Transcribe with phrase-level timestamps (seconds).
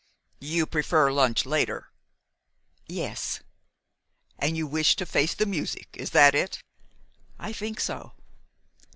[0.39, 1.91] "You prefer to lunch later?"
[2.87, 3.41] "Yes."
[4.39, 6.63] "And you wish to face the music is that it?"
[7.37, 8.13] "I think so."